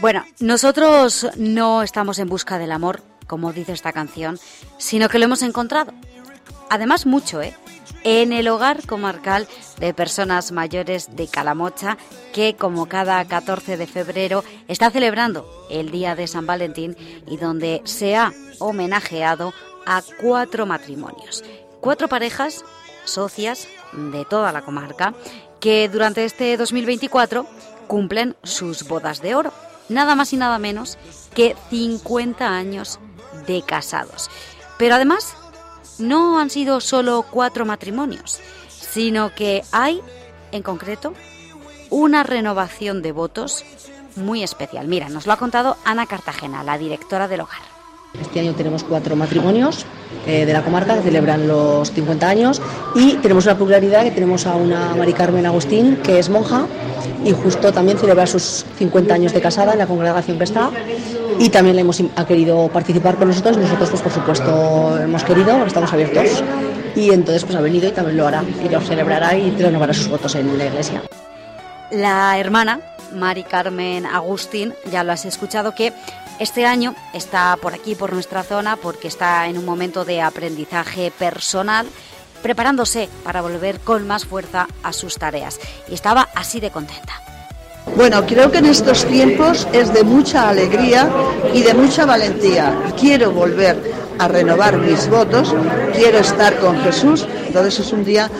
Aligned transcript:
Bueno, 0.00 0.24
nosotros 0.40 1.28
no 1.36 1.82
estamos 1.82 2.18
en 2.18 2.28
busca 2.28 2.58
del 2.58 2.72
amor, 2.72 3.02
como 3.26 3.52
dice 3.52 3.72
esta 3.72 3.92
canción, 3.92 4.38
sino 4.78 5.08
que 5.08 5.18
lo 5.18 5.26
hemos 5.26 5.42
encontrado. 5.42 5.92
Además, 6.70 7.06
mucho, 7.06 7.42
¿eh? 7.42 7.54
En 8.10 8.32
el 8.32 8.48
hogar 8.48 8.86
comarcal 8.86 9.46
de 9.80 9.92
personas 9.92 10.50
mayores 10.50 11.14
de 11.14 11.28
Calamocha, 11.28 11.98
que 12.32 12.56
como 12.56 12.86
cada 12.86 13.22
14 13.22 13.76
de 13.76 13.86
febrero 13.86 14.44
está 14.66 14.90
celebrando 14.90 15.46
el 15.68 15.90
Día 15.90 16.14
de 16.14 16.26
San 16.26 16.46
Valentín 16.46 16.96
y 17.26 17.36
donde 17.36 17.82
se 17.84 18.16
ha 18.16 18.32
homenajeado 18.60 19.52
a 19.84 20.00
cuatro 20.22 20.64
matrimonios. 20.64 21.44
Cuatro 21.82 22.08
parejas 22.08 22.64
socias 23.04 23.68
de 23.92 24.24
toda 24.24 24.52
la 24.52 24.62
comarca 24.62 25.12
que 25.60 25.90
durante 25.90 26.24
este 26.24 26.56
2024 26.56 27.44
cumplen 27.88 28.36
sus 28.42 28.88
bodas 28.88 29.20
de 29.20 29.34
oro 29.34 29.52
nada 29.90 30.14
más 30.14 30.32
y 30.32 30.38
nada 30.38 30.58
menos 30.58 30.96
que 31.34 31.56
50 31.68 32.48
años 32.48 33.00
de 33.46 33.60
casados. 33.60 34.30
Pero 34.78 34.94
además, 34.94 35.36
no 35.98 36.38
han 36.38 36.50
sido 36.50 36.80
solo 36.80 37.24
cuatro 37.30 37.64
matrimonios, 37.64 38.40
sino 38.68 39.34
que 39.34 39.62
hay, 39.72 40.00
en 40.52 40.62
concreto, 40.62 41.14
una 41.90 42.22
renovación 42.22 43.02
de 43.02 43.12
votos 43.12 43.64
muy 44.16 44.42
especial. 44.42 44.88
Mira, 44.88 45.08
nos 45.08 45.26
lo 45.26 45.32
ha 45.32 45.36
contado 45.36 45.76
Ana 45.84 46.06
Cartagena, 46.06 46.62
la 46.62 46.78
directora 46.78 47.28
del 47.28 47.40
hogar. 47.40 47.78
Este 48.20 48.40
año 48.40 48.54
tenemos 48.54 48.84
cuatro 48.84 49.16
matrimonios 49.16 49.84
eh, 50.26 50.46
de 50.46 50.52
la 50.52 50.64
comarca 50.64 50.96
que 50.96 51.02
celebran 51.02 51.46
los 51.46 51.92
50 51.92 52.28
años 52.28 52.62
y 52.94 53.14
tenemos 53.16 53.44
una 53.44 53.56
pluralidad 53.56 54.02
que 54.02 54.10
tenemos 54.10 54.46
a 54.46 54.56
una 54.56 54.94
Mari 54.96 55.12
Carmen 55.12 55.44
Agustín 55.44 55.96
que 56.02 56.18
es 56.18 56.30
monja 56.30 56.66
y 57.24 57.32
justo 57.32 57.70
también 57.72 57.98
celebra 57.98 58.26
sus 58.26 58.64
50 58.78 59.14
años 59.14 59.32
de 59.34 59.40
casada 59.40 59.72
en 59.72 59.78
la 59.78 59.86
congregación 59.86 60.38
que 60.38 60.44
está 60.44 60.70
y 61.38 61.48
también 61.50 61.76
le 61.76 61.82
hemos 61.82 62.02
ha 62.16 62.26
querido 62.26 62.68
participar 62.68 63.16
con 63.16 63.28
nosotros 63.28 63.56
nosotros 63.56 63.90
pues 63.90 64.02
por 64.02 64.12
supuesto 64.12 64.98
hemos 65.00 65.24
querido, 65.24 65.64
estamos 65.64 65.92
abiertos 65.92 66.42
y 66.94 67.10
entonces 67.10 67.44
pues 67.44 67.56
ha 67.56 67.60
venido 67.60 67.88
y 67.88 67.92
también 67.92 68.16
lo 68.16 68.26
hará 68.26 68.42
y 68.64 68.68
lo 68.68 68.80
celebrará 68.80 69.36
y 69.36 69.50
renovará 69.50 69.94
sus 69.94 70.08
votos 70.08 70.34
en 70.34 70.58
la 70.58 70.66
iglesia. 70.66 71.02
La 71.90 72.38
hermana 72.38 72.80
Mari 73.14 73.44
Carmen 73.44 74.06
Agustín, 74.06 74.74
ya 74.90 75.04
lo 75.04 75.12
has 75.12 75.24
escuchado 75.24 75.74
que 75.74 75.92
este 76.38 76.66
año 76.66 76.94
está 77.14 77.56
por 77.60 77.74
aquí, 77.74 77.94
por 77.94 78.12
nuestra 78.12 78.42
zona, 78.42 78.76
porque 78.76 79.08
está 79.08 79.48
en 79.48 79.58
un 79.58 79.64
momento 79.64 80.04
de 80.04 80.22
aprendizaje 80.22 81.10
personal, 81.10 81.86
preparándose 82.42 83.08
para 83.24 83.42
volver 83.42 83.80
con 83.80 84.06
más 84.06 84.24
fuerza 84.24 84.68
a 84.82 84.92
sus 84.92 85.16
tareas. 85.16 85.58
Y 85.88 85.94
estaba 85.94 86.28
así 86.34 86.60
de 86.60 86.70
contenta. 86.70 87.27
Bueno, 87.98 88.24
creo 88.24 88.48
que 88.52 88.58
en 88.58 88.66
estos 88.66 89.04
tiempos 89.06 89.66
es 89.72 89.92
de 89.92 90.04
mucha 90.04 90.48
alegría 90.48 91.10
y 91.52 91.62
de 91.62 91.74
mucha 91.74 92.06
valentía. 92.06 92.80
Quiero 92.96 93.32
volver 93.32 93.76
a 94.20 94.28
renovar 94.28 94.78
mis 94.78 95.10
votos, 95.10 95.52
quiero 95.96 96.18
estar 96.18 96.56
con 96.60 96.78
Jesús, 96.82 97.26
entonces 97.44 97.80
es 97.80 97.92
un 97.92 98.04
día 98.04 98.30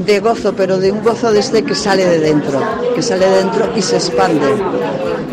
de 0.00 0.18
gozo, 0.18 0.56
pero 0.56 0.78
de 0.78 0.90
un 0.90 1.04
gozo 1.04 1.30
desde 1.30 1.62
que 1.62 1.76
sale 1.76 2.04
de 2.04 2.18
dentro, 2.18 2.60
que 2.92 3.02
sale 3.02 3.28
de 3.28 3.36
dentro 3.36 3.72
y 3.76 3.82
se 3.82 3.98
expande 3.98 4.48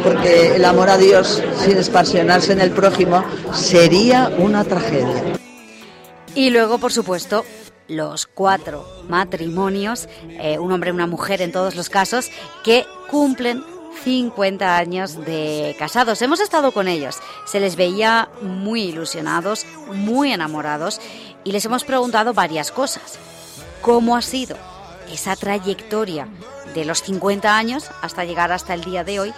porque 0.03 0.57
el 0.57 0.65
amor 0.65 0.91
a 0.91 0.99
Dios 0.99 1.41
sin 1.57 1.75
expansionarse 1.75 2.53
en 2.53 2.61
el 2.61 2.69
prójimo 2.69 3.23
sería 3.51 4.31
una 4.37 4.63
tragedia. 4.63 5.23
Y 6.35 6.51
luego, 6.51 6.77
por 6.77 6.93
supuesto, 6.93 7.45
los 7.87 8.27
cuatro 8.27 8.85
matrimonios, 9.09 10.07
eh, 10.29 10.59
un 10.59 10.71
hombre 10.71 10.91
y 10.91 10.93
una 10.93 11.07
mujer 11.07 11.41
en 11.41 11.51
todos 11.51 11.75
los 11.75 11.89
casos, 11.89 12.29
que 12.63 12.85
cumplen 13.09 13.63
50 14.03 14.77
años 14.77 15.23
de 15.25 15.75
casados. 15.77 16.21
Hemos 16.21 16.39
estado 16.39 16.71
con 16.71 16.87
ellos, 16.87 17.17
se 17.45 17.59
les 17.59 17.75
veía 17.75 18.29
muy 18.41 18.83
ilusionados, 18.83 19.65
muy 19.93 20.31
enamorados 20.31 20.99
y 21.43 21.51
les 21.51 21.65
hemos 21.65 21.83
preguntado 21.83 22.33
varias 22.33 22.71
cosas. 22.71 23.19
¿Cómo 23.81 24.15
ha 24.15 24.21
sido 24.21 24.57
esa 25.11 25.35
trayectoria 25.35 26.27
de 26.73 26.85
los 26.85 27.01
50 27.01 27.55
años 27.55 27.89
hasta 28.01 28.25
llegar 28.25 28.51
hasta 28.51 28.73
el 28.73 28.83
día 28.83 29.03
de 29.03 29.19
hoy 29.19 29.33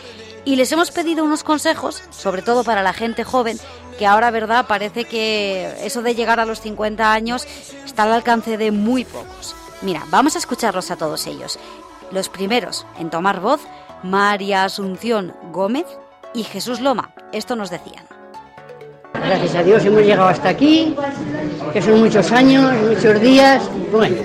y 0.45 0.55
les 0.55 0.71
hemos 0.71 0.91
pedido 0.91 1.23
unos 1.23 1.43
consejos, 1.43 2.03
sobre 2.11 2.41
todo 2.41 2.63
para 2.63 2.83
la 2.83 2.93
gente 2.93 3.23
joven, 3.23 3.57
que 3.97 4.05
ahora, 4.05 4.31
verdad, 4.31 4.65
parece 4.67 5.05
que 5.05 5.73
eso 5.81 6.01
de 6.01 6.15
llegar 6.15 6.39
a 6.39 6.45
los 6.45 6.59
50 6.61 7.13
años 7.13 7.47
está 7.85 8.03
al 8.03 8.11
alcance 8.11 8.57
de 8.57 8.71
muy 8.71 9.05
pocos. 9.05 9.55
Mira, 9.81 10.03
vamos 10.09 10.35
a 10.35 10.39
escucharlos 10.39 10.91
a 10.91 10.97
todos 10.97 11.27
ellos. 11.27 11.59
Los 12.11 12.29
primeros 12.29 12.85
en 12.99 13.09
tomar 13.09 13.39
voz, 13.39 13.61
María 14.03 14.65
Asunción 14.65 15.33
Gómez 15.51 15.85
y 16.33 16.43
Jesús 16.43 16.81
Loma. 16.81 17.11
Esto 17.31 17.55
nos 17.55 17.69
decían. 17.69 18.03
Gracias 19.13 19.55
a 19.55 19.63
Dios 19.63 19.85
hemos 19.85 20.01
llegado 20.01 20.27
hasta 20.27 20.49
aquí, 20.49 20.93
que 21.71 21.81
son 21.81 21.99
muchos 21.99 22.29
años, 22.31 22.73
muchos 22.89 23.21
días, 23.21 23.63
bueno, 23.91 24.17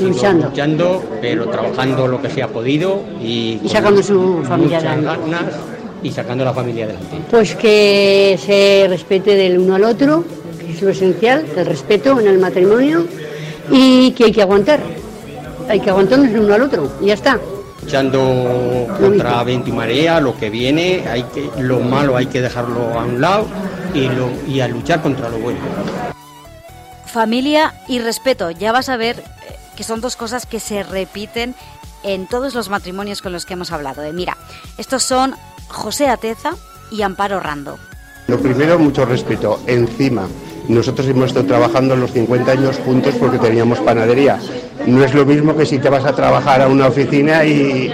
luchando. 0.00 0.48
luchando, 0.48 1.04
pero 1.20 1.46
trabajando 1.48 2.08
lo 2.08 2.22
que 2.22 2.30
se 2.30 2.42
ha 2.42 2.48
podido 2.48 3.02
y, 3.20 3.60
y 3.62 3.68
sacando 3.68 4.02
su 4.02 4.42
familia 4.44 4.78
adelante. 4.78 5.56
Y 6.02 6.10
sacando 6.10 6.44
la 6.44 6.54
familia 6.54 6.84
adelante. 6.84 7.18
Pues 7.30 7.54
que 7.56 8.38
se 8.40 8.86
respete 8.88 9.34
del 9.34 9.58
uno 9.58 9.74
al 9.74 9.84
otro, 9.84 10.24
que 10.58 10.72
es 10.72 10.80
lo 10.80 10.90
esencial, 10.90 11.44
el 11.54 11.66
respeto 11.66 12.18
en 12.18 12.28
el 12.28 12.38
matrimonio 12.38 13.06
y 13.70 14.12
que 14.12 14.24
hay 14.24 14.32
que 14.32 14.42
aguantar. 14.42 14.80
Hay 15.68 15.80
que 15.80 15.90
aguantarnos 15.90 16.28
el 16.28 16.40
uno 16.40 16.54
al 16.54 16.62
otro 16.62 16.90
y 17.02 17.06
ya 17.06 17.14
está 17.14 17.38
luchando 17.86 18.88
contra 18.98 19.44
viento 19.44 19.68
y 19.68 19.72
marea, 19.72 20.20
lo 20.20 20.36
que 20.36 20.50
viene, 20.50 21.04
hay 21.08 21.22
que, 21.22 21.48
lo 21.60 21.78
malo 21.78 22.16
hay 22.16 22.26
que 22.26 22.42
dejarlo 22.42 22.98
a 22.98 23.04
un 23.04 23.20
lado 23.20 23.46
y, 23.94 24.08
lo, 24.08 24.28
y 24.48 24.58
a 24.58 24.66
luchar 24.66 25.02
contra 25.02 25.28
lo 25.28 25.38
bueno. 25.38 25.60
Familia 27.06 27.74
y 27.86 28.00
respeto, 28.00 28.50
ya 28.50 28.72
vas 28.72 28.88
a 28.88 28.96
ver 28.96 29.20
eh, 29.20 29.22
que 29.76 29.84
son 29.84 30.00
dos 30.00 30.16
cosas 30.16 30.46
que 30.46 30.58
se 30.58 30.82
repiten 30.82 31.54
en 32.02 32.26
todos 32.26 32.54
los 32.54 32.70
matrimonios 32.70 33.22
con 33.22 33.32
los 33.32 33.46
que 33.46 33.54
hemos 33.54 33.70
hablado. 33.70 34.02
¿eh? 34.02 34.12
Mira, 34.12 34.36
estos 34.78 35.04
son 35.04 35.36
José 35.68 36.08
Ateza 36.08 36.54
y 36.90 37.02
Amparo 37.02 37.38
Rando. 37.38 37.78
Lo 38.26 38.40
primero, 38.40 38.80
mucho 38.80 39.04
respeto. 39.04 39.60
Encima, 39.68 40.26
nosotros 40.68 41.06
hemos 41.08 41.26
estado 41.26 41.46
trabajando 41.46 41.96
los 41.96 42.12
50 42.12 42.50
años 42.50 42.78
juntos 42.84 43.14
porque 43.18 43.38
teníamos 43.38 43.78
panadería. 43.80 44.38
No 44.86 45.04
es 45.04 45.14
lo 45.14 45.24
mismo 45.24 45.56
que 45.56 45.66
si 45.66 45.78
te 45.78 45.88
vas 45.88 46.04
a 46.04 46.14
trabajar 46.14 46.62
a 46.62 46.68
una 46.68 46.88
oficina 46.88 47.44
y, 47.44 47.92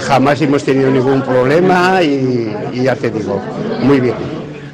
jamás 0.00 0.40
hemos 0.40 0.64
tenido 0.64 0.90
ningún 0.90 1.20
problema 1.22 2.02
y, 2.02 2.54
y 2.72 2.88
hace 2.88 3.10
digo, 3.10 3.40
muy 3.82 4.00
bien 4.00 4.14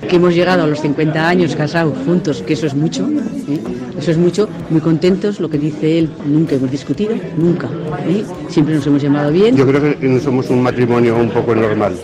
que 0.04 0.16
hemos 0.16 0.34
llegado 0.34 0.65
a 0.65 0.66
los 0.66 0.81
50 0.81 1.28
años 1.28 1.56
casados 1.56 1.97
juntos, 2.04 2.42
que 2.42 2.54
eso 2.54 2.66
es 2.66 2.75
mucho, 2.75 3.09
¿eh? 3.48 3.60
eso 3.98 4.10
es 4.10 4.19
mucho, 4.19 4.48
muy 4.71 4.81
contentos, 4.81 5.41
lo 5.41 5.48
que 5.48 5.59
dice 5.59 5.98
él, 5.98 6.10
nunca 6.26 6.54
hemos 6.54 6.71
discutido, 6.71 7.15
nunca, 7.36 7.69
¿eh? 8.06 8.25
siempre 8.48 8.75
nos 8.75 8.86
hemos 8.86 9.03
llamado 9.03 9.32
bien. 9.32 9.56
Yo 9.56 9.66
creo 9.66 9.81
que 9.81 10.06
no 10.06 10.21
somos 10.21 10.50
un 10.50 10.62
matrimonio 10.62 11.16
un 11.16 11.31
poco 11.31 11.54
normal. 11.54 11.94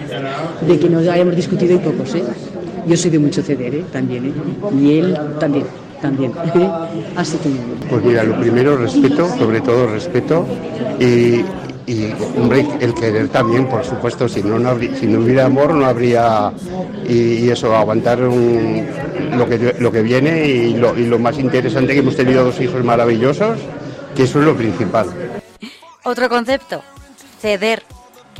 de 0.66 0.78
que 0.78 0.88
nos 0.88 1.06
hayamos 1.06 1.36
discutido 1.36 1.74
y 1.74 1.78
pocos, 1.78 2.14
¿eh? 2.14 2.24
Yo 2.86 2.96
soy 2.96 3.10
de 3.10 3.18
mucho 3.18 3.42
ceder, 3.42 3.74
¿eh? 3.74 3.84
También, 3.92 4.26
¿eh? 4.26 4.32
Y 4.78 4.98
él 4.98 5.18
también, 5.38 5.66
también. 6.00 6.32
Así 7.16 7.36
que... 7.38 7.50
Pues 7.88 8.04
mira, 8.04 8.24
lo 8.24 8.38
primero, 8.40 8.76
respeto, 8.76 9.28
sobre 9.36 9.60
todo 9.60 9.86
respeto. 9.86 10.46
Y, 10.98 11.44
y 11.86 12.12
hombre, 12.36 12.66
el 12.80 12.94
querer 12.94 13.28
también, 13.28 13.66
por 13.66 13.84
supuesto, 13.84 14.28
si 14.28 14.42
no, 14.42 14.58
no 14.58 14.78
si 14.78 15.06
no 15.06 15.20
hubiera 15.20 15.46
amor 15.46 15.74
no 15.74 15.86
habría, 15.86 16.52
y, 17.08 17.48
eso, 17.48 17.74
aguantar 17.74 18.18
lo, 18.20 19.48
que, 19.48 19.74
lo 19.78 19.90
que 19.90 20.02
viene 20.02 20.46
y 20.46 20.74
lo, 20.74 20.96
y 20.96 21.06
lo 21.06 21.18
más 21.18 21.38
interesante 21.38 21.92
que 21.92 22.00
hemos 22.00 22.16
tenido 22.16 22.44
dos 22.44 22.60
hijos 22.60 22.84
maravillosos, 22.84 23.58
que 24.14 24.24
eso 24.24 24.38
es 24.38 24.46
lo 24.46 24.56
principal. 24.56 25.06
Otro 26.04 26.28
concepto, 26.28 26.82
ceder, 27.40 27.82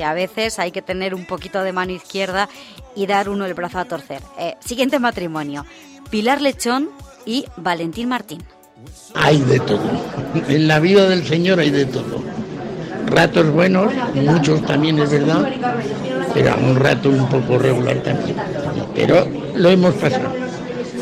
que 0.00 0.04
a 0.04 0.14
veces 0.14 0.58
hay 0.58 0.70
que 0.70 0.80
tener 0.80 1.14
un 1.14 1.26
poquito 1.26 1.62
de 1.62 1.74
mano 1.74 1.92
izquierda 1.92 2.48
y 2.96 3.06
dar 3.06 3.28
uno 3.28 3.44
el 3.44 3.52
brazo 3.52 3.80
a 3.80 3.84
torcer. 3.84 4.22
Eh, 4.38 4.54
siguiente 4.58 4.98
matrimonio, 4.98 5.66
Pilar 6.08 6.40
Lechón 6.40 6.88
y 7.26 7.44
Valentín 7.58 8.08
Martín. 8.08 8.42
Hay 9.14 9.42
de 9.42 9.60
todo. 9.60 9.82
En 10.48 10.66
la 10.68 10.80
vida 10.80 11.06
del 11.06 11.26
Señor 11.26 11.60
hay 11.60 11.68
de 11.68 11.84
todo. 11.84 12.22
Ratos 13.08 13.50
buenos, 13.50 13.92
muchos 14.14 14.64
también 14.64 14.98
es 15.00 15.10
verdad, 15.10 15.46
pero 16.32 16.56
un 16.56 16.76
rato 16.76 17.10
un 17.10 17.28
poco 17.28 17.58
regular 17.58 18.02
también. 18.02 18.36
Pero 18.94 19.28
lo 19.54 19.68
hemos 19.68 19.92
pasado 19.96 20.32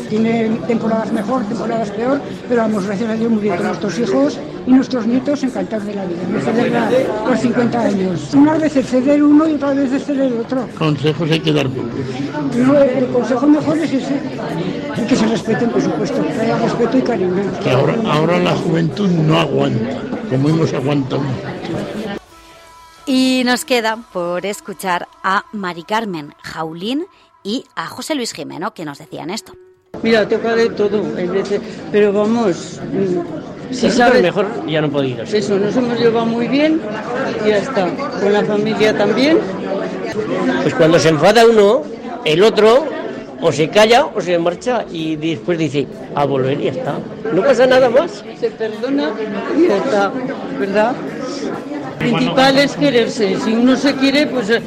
tiene 0.09 0.49
temporadas 0.67 1.11
mejor, 1.13 1.45
temporadas 1.45 1.91
peor, 1.91 2.19
pero 2.49 2.61
vamos, 2.63 2.85
gracias 2.85 3.11
a 3.11 3.13
Dios 3.13 3.31
muy 3.31 3.43
bien 3.43 3.55
con 3.55 3.67
nuestros 3.67 3.99
hijos 3.99 4.39
y 4.65 4.71
nuestros 4.71 5.05
nietos 5.05 5.43
encantados 5.43 5.85
de 5.85 5.95
la 5.95 6.05
vida, 6.05 6.21
de 6.25 6.41
celebrar 6.41 6.91
los 7.27 7.39
50 7.39 7.81
años. 7.81 8.33
Unas 8.33 8.61
veces 8.61 8.87
ceder 8.87 9.23
uno 9.23 9.47
y 9.47 9.53
otras 9.53 9.75
veces 9.75 10.05
ceder 10.05 10.33
otro. 10.33 10.67
Consejos 10.77 11.31
hay 11.31 11.39
que 11.39 11.51
dar 11.51 11.67
el 11.67 13.07
consejo 13.07 13.47
mejor 13.47 13.77
es 13.77 13.93
ese, 13.93 14.19
y 14.97 15.07
que 15.07 15.15
se 15.15 15.25
respeten, 15.27 15.69
por 15.69 15.81
supuesto, 15.81 16.21
que 16.25 16.33
haya 16.33 16.57
respeto 16.57 16.97
y 16.97 17.01
cariño. 17.01 17.43
Que 17.63 17.71
ahora, 17.71 17.95
ahora 18.05 18.39
la 18.39 18.55
juventud 18.55 19.09
no 19.09 19.39
aguanta, 19.39 20.01
como 20.29 20.49
hemos 20.49 20.73
aguantado. 20.73 21.23
Y 23.05 23.41
nos 23.45 23.65
queda 23.65 23.97
por 24.13 24.45
escuchar 24.45 25.07
a 25.23 25.45
Mari 25.51 25.83
Carmen 25.83 26.35
Jaulín 26.43 27.05
y 27.43 27.65
a 27.75 27.87
José 27.87 28.15
Luis 28.15 28.33
Jimeno, 28.33 28.73
que 28.73 28.85
nos 28.85 28.99
decían 28.99 29.29
esto. 29.29 29.53
Mira, 30.03 30.27
toca 30.27 30.55
de 30.55 30.69
todo, 30.69 31.03
pero 31.91 32.13
vamos, 32.13 32.79
mm, 32.93 33.58
si 33.71 33.89
sabes 33.91 34.21
mejor 34.21 34.47
ya 34.67 34.81
no 34.81 34.89
puedo 34.89 35.05
ir. 35.05 35.19
Eso, 35.21 35.57
nos 35.57 35.75
hemos 35.75 35.99
llevado 35.99 36.25
muy 36.25 36.47
bien 36.47 36.81
y 37.45 37.49
ya 37.49 37.57
está. 37.57 37.87
Con 38.21 38.33
la 38.33 38.43
familia 38.43 38.97
también. 38.97 39.39
Pues 40.63 40.73
cuando 40.75 40.99
se 40.99 41.09
enfada 41.09 41.45
uno, 41.45 41.83
el 42.25 42.43
otro 42.43 42.85
o 43.41 43.51
se 43.51 43.69
calla 43.69 44.05
o 44.05 44.19
se 44.21 44.37
marcha 44.37 44.85
y 44.91 45.15
después 45.15 45.57
dice, 45.57 45.87
a 46.15 46.25
volver 46.25 46.59
y 46.59 46.65
ya 46.65 46.71
está. 46.71 46.95
No 47.33 47.41
pasa 47.41 47.65
nada 47.67 47.89
más. 47.89 48.23
Se 48.39 48.49
perdona 48.51 49.11
y 49.57 49.67
ya 49.67 49.77
está, 49.77 50.11
¿verdad? 50.59 50.95
principal 51.99 52.57
es 52.57 52.75
quererse. 52.75 53.37
Si 53.43 53.53
uno 53.53 53.75
se 53.75 53.93
quiere, 53.95 54.25
pues, 54.27 54.49
eh, 54.49 54.61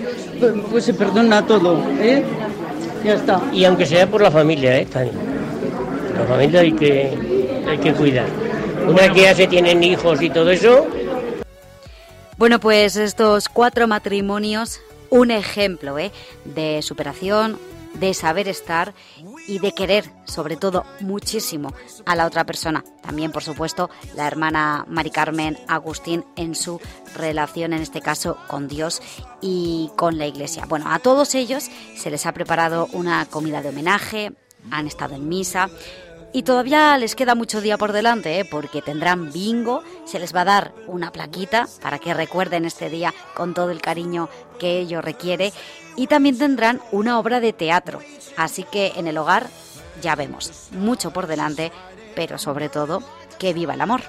pues 0.70 0.84
se 0.84 0.94
perdona 0.94 1.44
todo. 1.44 1.82
¿eh? 2.00 2.22
Ya 3.05 3.14
está. 3.14 3.40
Y 3.52 3.64
aunque 3.64 3.87
sea 3.87 4.06
por 4.06 4.20
la 4.20 4.31
familia, 4.31 4.78
¿eh? 4.78 4.87
La 6.19 6.25
familia 6.26 6.60
hay 6.60 6.72
que, 6.72 7.10
hay 7.69 7.78
que 7.78 7.93
cuidar. 7.94 8.26
Una 8.87 9.12
que 9.12 9.23
ya 9.23 9.34
se 9.34 9.46
tienen 9.46 9.82
hijos 9.82 10.20
y 10.23 10.31
todo 10.31 10.50
eso. 10.50 10.87
Bueno, 12.37 12.58
pues 12.58 12.96
estos 12.96 13.49
cuatro 13.49 13.87
matrimonios, 13.87 14.81
un 15.11 15.31
ejemplo 15.31 15.99
¿eh? 15.99 16.11
de 16.44 16.82
superación, 16.82 17.58
de 17.94 18.14
saber 18.14 18.49
estar 18.49 18.94
y 19.46 19.58
de 19.58 19.73
querer, 19.73 20.05
sobre 20.25 20.56
todo, 20.56 20.84
muchísimo 21.00 21.75
a 22.06 22.17
la 22.17 22.26
otra 22.26 22.44
persona. 22.44 22.84
También, 23.02 23.32
por 23.32 23.43
supuesto, 23.43 23.90
la 24.14 24.26
hermana 24.26 24.84
Mari 24.88 25.11
Carmen 25.11 25.58
Agustín 25.69 26.25
en 26.37 26.55
su 26.55 26.81
relación, 27.14 27.73
en 27.73 27.82
este 27.82 28.00
caso, 28.00 28.37
con 28.46 28.69
Dios 28.69 29.02
y 29.40 29.90
con 29.96 30.19
la 30.19 30.26
Iglesia. 30.26 30.64
Bueno, 30.67 30.87
a 30.90 30.99
todos 30.99 31.34
ellos 31.34 31.70
se 31.96 32.11
les 32.11 32.26
ha 32.26 32.32
preparado 32.32 32.88
una 32.93 33.26
comida 33.26 33.62
de 33.62 33.70
homenaje, 33.70 34.32
han 34.70 34.87
estado 34.87 35.14
en 35.14 35.29
misa. 35.29 35.69
Y 36.34 36.44
todavía 36.44 36.96
les 36.96 37.14
queda 37.14 37.34
mucho 37.34 37.61
día 37.61 37.76
por 37.76 37.93
delante, 37.93 38.40
¿eh? 38.40 38.44
porque 38.46 38.81
tendrán 38.81 39.31
bingo, 39.32 39.82
se 40.06 40.19
les 40.19 40.34
va 40.34 40.40
a 40.40 40.46
dar 40.46 40.73
una 40.87 41.12
plaquita 41.12 41.69
para 41.82 41.99
que 41.99 42.14
recuerden 42.14 42.64
este 42.64 42.88
día 42.88 43.12
con 43.34 43.52
todo 43.52 43.70
el 43.70 43.82
cariño 43.82 44.31
que 44.58 44.79
ello 44.79 45.02
requiere 45.02 45.52
y 45.94 46.06
también 46.06 46.38
tendrán 46.38 46.81
una 46.90 47.19
obra 47.19 47.40
de 47.40 47.52
teatro. 47.52 48.00
Así 48.38 48.64
que 48.64 48.93
en 48.96 49.08
el 49.08 49.19
hogar 49.19 49.46
ya 50.00 50.14
vemos 50.14 50.69
mucho 50.70 51.12
por 51.12 51.26
delante, 51.26 51.70
pero 52.14 52.38
sobre 52.38 52.70
todo 52.70 53.02
que 53.38 53.52
viva 53.52 53.75
el 53.75 53.82
amor. 53.82 54.00